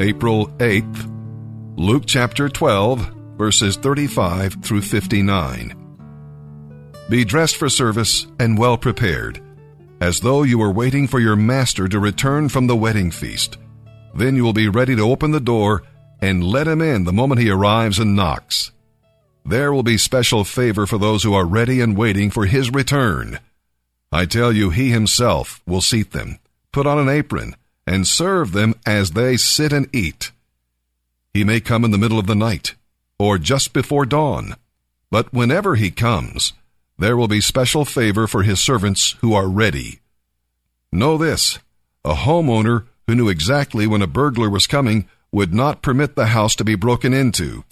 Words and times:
April 0.00 0.48
8th, 0.58 1.08
Luke 1.76 2.02
chapter 2.04 2.48
12, 2.48 3.12
verses 3.38 3.76
35 3.76 4.56
through 4.60 4.82
59. 4.82 5.72
Be 7.08 7.24
dressed 7.24 7.56
for 7.56 7.68
service 7.68 8.26
and 8.40 8.58
well 8.58 8.76
prepared, 8.76 9.40
as 10.00 10.18
though 10.18 10.42
you 10.42 10.58
were 10.58 10.72
waiting 10.72 11.06
for 11.06 11.20
your 11.20 11.36
master 11.36 11.86
to 11.86 12.00
return 12.00 12.48
from 12.48 12.66
the 12.66 12.74
wedding 12.74 13.12
feast. 13.12 13.56
Then 14.16 14.34
you 14.34 14.42
will 14.42 14.52
be 14.52 14.66
ready 14.66 14.96
to 14.96 15.02
open 15.02 15.30
the 15.30 15.38
door 15.38 15.84
and 16.20 16.42
let 16.42 16.66
him 16.66 16.82
in 16.82 17.04
the 17.04 17.12
moment 17.12 17.40
he 17.40 17.48
arrives 17.50 18.00
and 18.00 18.16
knocks. 18.16 18.72
There 19.46 19.72
will 19.72 19.84
be 19.84 19.96
special 19.96 20.42
favor 20.42 20.86
for 20.86 20.98
those 20.98 21.22
who 21.22 21.34
are 21.34 21.46
ready 21.46 21.80
and 21.80 21.96
waiting 21.96 22.30
for 22.30 22.46
his 22.46 22.72
return. 22.72 23.38
I 24.10 24.26
tell 24.26 24.52
you, 24.52 24.70
he 24.70 24.90
himself 24.90 25.62
will 25.68 25.80
seat 25.80 26.10
them, 26.10 26.40
put 26.72 26.84
on 26.84 26.98
an 26.98 27.08
apron, 27.08 27.54
and 27.86 28.06
serve 28.06 28.52
them 28.52 28.74
as 28.86 29.12
they 29.12 29.36
sit 29.36 29.72
and 29.72 29.88
eat. 29.94 30.30
He 31.32 31.44
may 31.44 31.60
come 31.60 31.84
in 31.84 31.90
the 31.90 31.98
middle 31.98 32.18
of 32.18 32.26
the 32.26 32.34
night, 32.34 32.74
or 33.18 33.38
just 33.38 33.72
before 33.72 34.06
dawn, 34.06 34.56
but 35.10 35.32
whenever 35.32 35.74
he 35.74 35.90
comes, 35.90 36.52
there 36.98 37.16
will 37.16 37.28
be 37.28 37.40
special 37.40 37.84
favor 37.84 38.26
for 38.26 38.42
his 38.42 38.60
servants 38.60 39.16
who 39.20 39.34
are 39.34 39.48
ready. 39.48 40.00
Know 40.92 41.18
this 41.18 41.58
a 42.04 42.14
homeowner 42.14 42.86
who 43.06 43.14
knew 43.14 43.28
exactly 43.28 43.86
when 43.86 44.02
a 44.02 44.06
burglar 44.06 44.48
was 44.48 44.66
coming 44.66 45.08
would 45.32 45.52
not 45.52 45.82
permit 45.82 46.14
the 46.14 46.26
house 46.26 46.54
to 46.54 46.64
be 46.64 46.74
broken 46.74 47.12
into. 47.12 47.64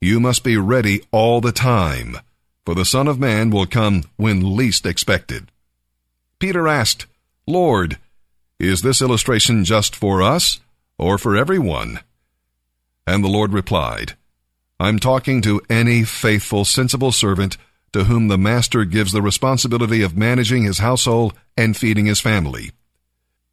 You 0.00 0.18
must 0.18 0.42
be 0.42 0.56
ready 0.56 1.02
all 1.12 1.40
the 1.40 1.52
time, 1.52 2.18
for 2.64 2.74
the 2.74 2.84
Son 2.84 3.06
of 3.06 3.18
Man 3.18 3.50
will 3.50 3.66
come 3.66 4.04
when 4.16 4.56
least 4.56 4.86
expected. 4.86 5.50
Peter 6.38 6.68
asked, 6.68 7.06
Lord, 7.46 7.98
is 8.58 8.82
this 8.82 9.00
illustration 9.00 9.64
just 9.64 9.94
for 9.94 10.22
us 10.22 10.60
or 10.98 11.18
for 11.18 11.36
everyone? 11.36 12.00
And 13.06 13.22
the 13.22 13.28
Lord 13.28 13.52
replied, 13.52 14.14
I'm 14.80 14.98
talking 14.98 15.42
to 15.42 15.60
any 15.68 16.04
faithful, 16.04 16.64
sensible 16.64 17.12
servant 17.12 17.56
to 17.92 18.04
whom 18.04 18.28
the 18.28 18.38
master 18.38 18.84
gives 18.84 19.12
the 19.12 19.22
responsibility 19.22 20.02
of 20.02 20.16
managing 20.16 20.64
his 20.64 20.78
household 20.78 21.34
and 21.56 21.76
feeding 21.76 22.06
his 22.06 22.20
family. 22.20 22.70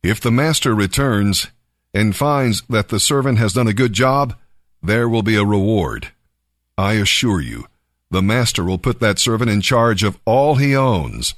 If 0.03 0.19
the 0.19 0.31
master 0.31 0.75
returns 0.75 1.47
and 1.93 2.15
finds 2.15 2.61
that 2.63 2.89
the 2.89 2.99
servant 2.99 3.37
has 3.39 3.53
done 3.53 3.67
a 3.67 3.73
good 3.73 3.93
job, 3.93 4.35
there 4.83 5.07
will 5.07 5.23
be 5.23 5.35
a 5.35 5.45
reward. 5.45 6.11
I 6.77 6.93
assure 6.93 7.41
you, 7.41 7.67
the 8.11 8.21
master 8.21 8.63
will 8.63 8.77
put 8.77 8.99
that 8.99 9.17
servant 9.17 9.49
in 9.49 9.61
charge 9.61 10.03
of 10.03 10.19
all 10.25 10.55
he 10.55 10.75
owns. 10.75 11.33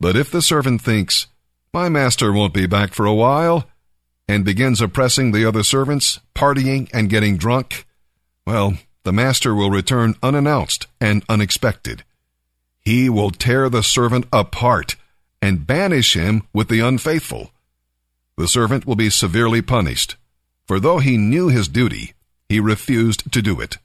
But 0.00 0.16
if 0.16 0.30
the 0.30 0.42
servant 0.42 0.80
thinks, 0.80 1.26
my 1.72 1.88
master 1.88 2.32
won't 2.32 2.54
be 2.54 2.66
back 2.66 2.94
for 2.94 3.06
a 3.06 3.14
while, 3.14 3.66
and 4.28 4.44
begins 4.44 4.80
oppressing 4.80 5.32
the 5.32 5.44
other 5.44 5.62
servants, 5.62 6.20
partying 6.34 6.88
and 6.92 7.10
getting 7.10 7.36
drunk, 7.36 7.86
well, 8.46 8.74
the 9.04 9.12
master 9.12 9.54
will 9.54 9.70
return 9.70 10.16
unannounced 10.22 10.86
and 11.00 11.24
unexpected. 11.28 12.04
He 12.80 13.08
will 13.08 13.30
tear 13.30 13.68
the 13.68 13.82
servant 13.82 14.26
apart 14.32 14.96
and 15.40 15.66
banish 15.66 16.14
him 16.14 16.42
with 16.52 16.68
the 16.68 16.80
unfaithful. 16.80 17.50
The 18.36 18.48
servant 18.48 18.86
will 18.86 18.96
be 18.96 19.10
severely 19.10 19.62
punished, 19.62 20.16
for 20.66 20.80
though 20.80 20.98
he 20.98 21.16
knew 21.16 21.48
his 21.48 21.68
duty, 21.68 22.14
he 22.48 22.60
refused 22.60 23.30
to 23.32 23.42
do 23.42 23.60
it. 23.60 23.78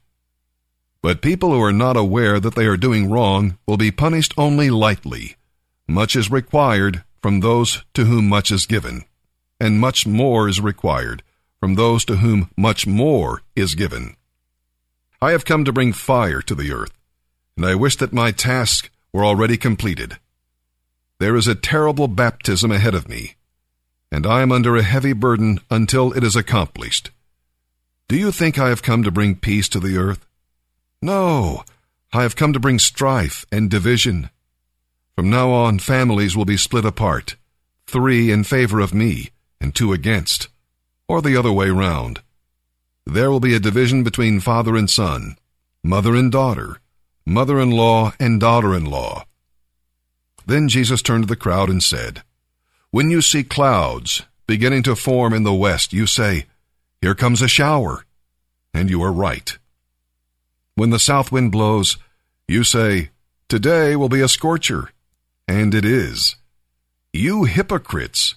But 1.02 1.22
people 1.22 1.52
who 1.52 1.62
are 1.62 1.72
not 1.72 1.96
aware 1.96 2.40
that 2.40 2.54
they 2.54 2.66
are 2.66 2.76
doing 2.76 3.10
wrong 3.10 3.58
will 3.66 3.76
be 3.76 3.90
punished 3.90 4.34
only 4.36 4.70
lightly. 4.70 5.36
Much 5.86 6.16
is 6.16 6.30
required 6.30 7.04
from 7.20 7.40
those 7.40 7.84
to 7.94 8.04
whom 8.04 8.28
much 8.28 8.50
is 8.50 8.66
given, 8.66 9.04
and 9.60 9.80
much 9.80 10.06
more 10.06 10.48
is 10.48 10.60
required 10.60 11.22
from 11.60 11.74
those 11.74 12.04
to 12.04 12.16
whom 12.16 12.50
much 12.56 12.86
more 12.86 13.42
is 13.56 13.74
given. 13.74 14.16
I 15.20 15.32
have 15.32 15.44
come 15.44 15.64
to 15.64 15.72
bring 15.72 15.92
fire 15.92 16.40
to 16.42 16.54
the 16.54 16.72
earth, 16.72 16.92
and 17.56 17.66
I 17.66 17.74
wish 17.74 17.96
that 17.96 18.12
my 18.12 18.30
task 18.30 18.90
were 19.12 19.24
already 19.24 19.56
completed. 19.56 20.18
There 21.18 21.34
is 21.34 21.48
a 21.48 21.56
terrible 21.56 22.06
baptism 22.06 22.70
ahead 22.70 22.94
of 22.94 23.08
me, 23.08 23.34
and 24.12 24.26
I 24.26 24.42
am 24.42 24.52
under 24.52 24.76
a 24.76 24.82
heavy 24.82 25.12
burden 25.12 25.58
until 25.70 26.12
it 26.12 26.22
is 26.22 26.36
accomplished. 26.36 27.10
Do 28.06 28.16
you 28.16 28.30
think 28.30 28.58
I 28.58 28.68
have 28.68 28.82
come 28.82 29.02
to 29.02 29.10
bring 29.10 29.34
peace 29.34 29.68
to 29.70 29.80
the 29.80 29.98
earth? 29.98 30.24
No, 31.02 31.64
I 32.12 32.22
have 32.22 32.36
come 32.36 32.52
to 32.52 32.60
bring 32.60 32.78
strife 32.78 33.44
and 33.50 33.68
division. 33.68 34.30
From 35.18 35.30
now 35.30 35.50
on, 35.50 35.80
families 35.80 36.36
will 36.36 36.44
be 36.44 36.56
split 36.56 36.84
apart, 36.84 37.34
three 37.88 38.30
in 38.30 38.44
favor 38.44 38.78
of 38.78 38.94
me 38.94 39.30
and 39.60 39.74
two 39.74 39.92
against, 39.92 40.46
or 41.08 41.20
the 41.20 41.36
other 41.36 41.50
way 41.50 41.70
round. 41.70 42.20
There 43.04 43.28
will 43.28 43.40
be 43.40 43.52
a 43.56 43.58
division 43.58 44.04
between 44.04 44.38
father 44.38 44.76
and 44.76 44.88
son, 44.88 45.36
mother 45.82 46.14
and 46.14 46.30
daughter, 46.30 46.78
mother 47.26 47.58
in 47.58 47.72
law 47.72 48.12
and 48.20 48.38
daughter 48.38 48.72
in 48.72 48.84
law. 48.84 49.24
Then 50.46 50.68
Jesus 50.68 51.02
turned 51.02 51.24
to 51.24 51.28
the 51.28 51.34
crowd 51.34 51.68
and 51.68 51.82
said, 51.82 52.22
When 52.92 53.10
you 53.10 53.20
see 53.20 53.42
clouds 53.42 54.22
beginning 54.46 54.84
to 54.84 54.94
form 54.94 55.34
in 55.34 55.42
the 55.42 55.52
west, 55.52 55.92
you 55.92 56.06
say, 56.06 56.46
Here 57.00 57.16
comes 57.16 57.42
a 57.42 57.48
shower. 57.48 58.04
And 58.72 58.88
you 58.88 59.02
are 59.02 59.12
right. 59.12 59.58
When 60.76 60.90
the 60.90 61.00
south 61.00 61.32
wind 61.32 61.50
blows, 61.50 61.98
you 62.46 62.62
say, 62.62 63.10
Today 63.48 63.96
will 63.96 64.08
be 64.08 64.20
a 64.20 64.28
scorcher 64.28 64.90
and 65.48 65.74
it 65.74 65.84
is. 65.84 66.36
You 67.12 67.44
hypocrites! 67.44 68.34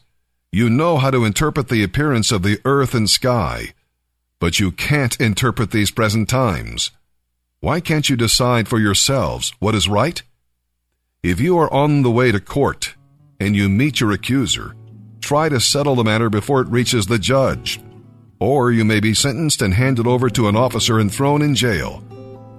You 0.51 0.69
know 0.69 0.97
how 0.97 1.11
to 1.11 1.25
interpret 1.25 1.69
the 1.69 1.83
appearance 1.83 2.31
of 2.31 2.43
the 2.43 2.59
earth 2.65 2.93
and 2.95 3.09
sky, 3.09 3.73
but 4.39 4.59
you 4.59 4.71
can't 4.71 5.19
interpret 5.19 5.71
these 5.71 5.91
present 5.91 6.27
times. 6.27 6.91
Why 7.59 7.79
can't 7.79 8.09
you 8.09 8.15
decide 8.15 8.67
for 8.67 8.79
yourselves 8.79 9.53
what 9.59 9.75
is 9.75 9.87
right? 9.87 10.21
If 11.21 11.39
you 11.39 11.57
are 11.59 11.71
on 11.71 12.01
the 12.01 12.11
way 12.11 12.31
to 12.31 12.39
court 12.39 12.95
and 13.39 13.55
you 13.55 13.69
meet 13.69 13.99
your 13.99 14.11
accuser, 14.11 14.75
try 15.21 15.47
to 15.47 15.59
settle 15.59 15.95
the 15.95 16.03
matter 16.03 16.29
before 16.29 16.61
it 16.61 16.69
reaches 16.69 17.05
the 17.05 17.19
judge. 17.19 17.79
Or 18.39 18.71
you 18.71 18.83
may 18.83 18.99
be 18.99 19.13
sentenced 19.13 19.61
and 19.61 19.73
handed 19.73 20.07
over 20.07 20.29
to 20.31 20.47
an 20.47 20.55
officer 20.55 20.99
and 20.99 21.13
thrown 21.13 21.43
in 21.43 21.53
jail. 21.53 22.03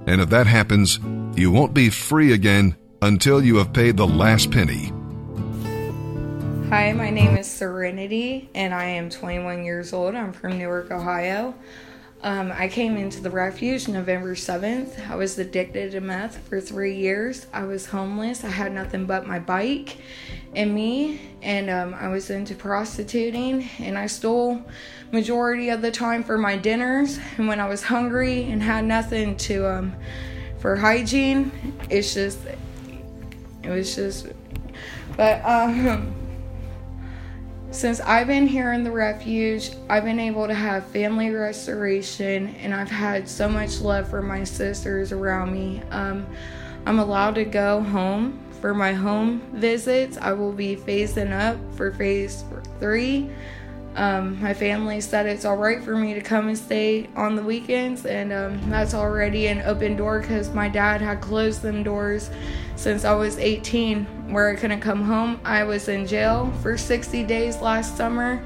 And 0.06 0.20
if 0.20 0.30
that 0.30 0.46
happens, 0.46 1.00
you 1.34 1.50
won't 1.50 1.74
be 1.74 1.91
free 1.91 2.32
again 2.32 2.76
until 3.02 3.42
you 3.42 3.56
have 3.56 3.72
paid 3.72 3.96
the 3.96 4.06
last 4.06 4.52
penny. 4.52 4.92
Hi, 6.68 6.92
my 6.92 7.10
name 7.10 7.36
is 7.36 7.50
Serenity, 7.50 8.48
and 8.54 8.72
I 8.72 8.84
am 8.84 9.10
21 9.10 9.64
years 9.64 9.92
old. 9.92 10.14
I'm 10.14 10.32
from 10.32 10.56
Newark, 10.56 10.92
Ohio. 10.92 11.52
Um, 12.22 12.52
I 12.52 12.68
came 12.68 12.96
into 12.96 13.20
the 13.20 13.28
refuge 13.28 13.88
November 13.88 14.36
7th. 14.36 15.10
I 15.10 15.16
was 15.16 15.36
addicted 15.36 15.91
to 15.91 16.00
meth 16.00 16.38
for 16.46 16.60
three 16.60 16.94
years. 16.94 17.48
I 17.52 17.64
was 17.64 17.86
homeless. 17.86 18.44
I 18.44 18.50
had 18.50 18.72
nothing 18.72 19.06
but 19.06 19.26
my 19.26 19.41
bike 19.41 19.96
and 20.54 20.72
me, 20.72 21.20
and 21.42 21.68
um, 21.68 21.94
I 21.94 22.06
was 22.06 22.30
into 22.30 22.54
prostituting, 22.54 23.68
and 23.80 23.98
I 23.98 24.06
stole 24.06 24.62
majority 25.10 25.70
of 25.70 25.82
the 25.82 25.91
time 25.91 26.22
for 26.22 26.38
my 26.38 26.56
dinners. 26.56 27.18
And 27.36 27.48
when 27.48 27.58
I 27.58 27.66
was 27.66 27.82
hungry 27.82 28.44
and 28.44 28.62
had 28.62 28.84
nothing 28.84 29.36
to 29.38 29.68
um, 29.68 29.96
for 30.58 30.76
hygiene, 30.76 31.50
it's 31.91 32.14
just 32.14 32.38
it 33.62 33.70
was 33.70 33.94
just, 33.94 34.26
but 35.16 35.44
um, 35.44 36.14
since 37.70 38.00
I've 38.00 38.26
been 38.26 38.46
here 38.46 38.72
in 38.72 38.84
the 38.84 38.90
refuge, 38.90 39.70
I've 39.88 40.04
been 40.04 40.20
able 40.20 40.46
to 40.46 40.54
have 40.54 40.86
family 40.88 41.30
restoration, 41.30 42.54
and 42.56 42.74
I've 42.74 42.90
had 42.90 43.28
so 43.28 43.48
much 43.48 43.80
love 43.80 44.08
for 44.08 44.20
my 44.20 44.44
sisters 44.44 45.12
around 45.12 45.52
me. 45.52 45.82
Um, 45.90 46.26
I'm 46.84 46.98
allowed 46.98 47.34
to 47.36 47.44
go 47.44 47.80
home 47.80 48.38
for 48.60 48.74
my 48.74 48.92
home 48.92 49.40
visits. 49.54 50.18
I 50.18 50.32
will 50.32 50.52
be 50.52 50.76
phasing 50.76 51.32
up 51.32 51.56
for 51.76 51.92
phase 51.92 52.44
three. 52.78 53.30
Um, 53.94 54.41
my 54.41 54.54
family 54.54 55.03
said 55.03 55.27
it's 55.27 55.44
all 55.44 55.56
right 55.56 55.83
for 55.83 55.97
me 55.97 56.15
to 56.15 56.22
come 56.22 56.48
and 56.48 56.56
stay 56.56 57.09
on 57.15 57.36
the 57.36 57.42
weekends, 57.42 58.06
and 58.06 58.33
um, 58.33 58.71
that's 58.71 58.94
already 58.94 59.48
an 59.48 59.60
open 59.62 59.97
door 59.97 60.21
because 60.21 60.53
my 60.54 60.68
dad 60.68 61.03
had 61.03 61.21
closed 61.21 61.60
them 61.60 61.83
doors 61.83 62.30
since 62.77 63.04
I 63.04 63.15
was 63.15 63.39
18, 63.39 64.33
where 64.33 64.50
I 64.50 64.56
couldn't 64.56 64.80
come 64.80 65.03
home. 65.03 65.41
I 65.44 65.65
was 65.65 65.89
in 65.89 66.06
jail 66.06 66.50
for 66.62 66.78
60 66.78 67.22
days 67.24 67.60
last 67.60 67.97
summer, 67.97 68.42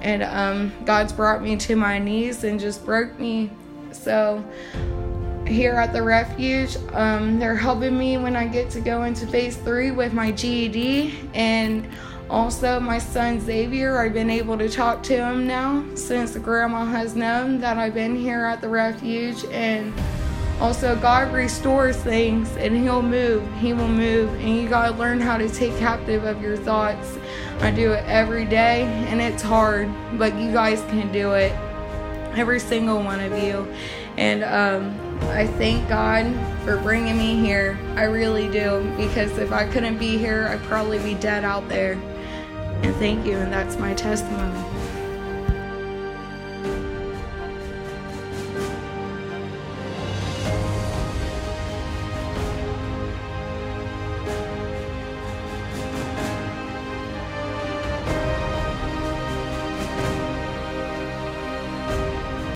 and 0.00 0.22
um, 0.22 0.72
God's 0.86 1.12
brought 1.12 1.42
me 1.42 1.56
to 1.56 1.76
my 1.76 1.98
knees 1.98 2.44
and 2.44 2.58
just 2.58 2.84
broke 2.86 3.18
me. 3.18 3.50
So, 3.92 4.42
here 5.46 5.74
at 5.74 5.92
the 5.92 6.02
refuge, 6.02 6.76
um, 6.92 7.38
they're 7.38 7.56
helping 7.56 7.98
me 7.98 8.16
when 8.16 8.34
I 8.34 8.46
get 8.46 8.70
to 8.70 8.80
go 8.80 9.02
into 9.02 9.26
phase 9.26 9.56
three 9.56 9.90
with 9.90 10.14
my 10.14 10.30
GED 10.30 11.28
and 11.34 11.86
also, 12.30 12.78
my 12.78 12.98
son 12.98 13.40
Xavier, 13.40 13.98
I've 13.98 14.14
been 14.14 14.30
able 14.30 14.56
to 14.56 14.68
talk 14.68 15.02
to 15.04 15.16
him 15.16 15.48
now 15.48 15.84
since 15.96 16.36
grandma 16.36 16.84
has 16.84 17.16
known 17.16 17.58
that 17.60 17.76
I've 17.76 17.94
been 17.94 18.14
here 18.14 18.44
at 18.44 18.60
the 18.60 18.68
refuge. 18.68 19.44
And 19.46 19.92
also, 20.60 20.94
God 20.94 21.32
restores 21.32 21.96
things 21.96 22.56
and 22.56 22.76
He'll 22.76 23.02
move. 23.02 23.42
He 23.56 23.72
will 23.72 23.88
move. 23.88 24.32
And 24.34 24.56
you 24.56 24.68
got 24.68 24.90
to 24.90 24.96
learn 24.96 25.20
how 25.20 25.38
to 25.38 25.48
take 25.48 25.76
captive 25.78 26.24
of 26.24 26.40
your 26.40 26.56
thoughts. 26.56 27.18
I 27.60 27.72
do 27.72 27.92
it 27.92 28.04
every 28.06 28.44
day, 28.44 28.84
and 29.08 29.20
it's 29.20 29.42
hard, 29.42 29.90
but 30.16 30.34
you 30.36 30.52
guys 30.52 30.80
can 30.82 31.10
do 31.12 31.32
it. 31.32 31.52
Every 32.36 32.60
single 32.60 33.02
one 33.02 33.20
of 33.20 33.36
you. 33.42 33.66
And 34.16 34.44
um, 34.44 35.28
I 35.30 35.46
thank 35.46 35.88
God 35.88 36.26
for 36.64 36.76
bringing 36.78 37.18
me 37.18 37.36
here. 37.36 37.78
I 37.96 38.04
really 38.04 38.48
do, 38.50 38.88
because 38.96 39.36
if 39.38 39.50
I 39.50 39.66
couldn't 39.66 39.98
be 39.98 40.16
here, 40.16 40.48
I'd 40.48 40.62
probably 40.62 40.98
be 41.00 41.14
dead 41.14 41.42
out 41.42 41.68
there. 41.68 42.00
And 42.82 42.96
thank 42.96 43.26
you, 43.26 43.36
and 43.36 43.52
that's 43.52 43.76
my 43.76 43.94
testimony. 43.94 44.79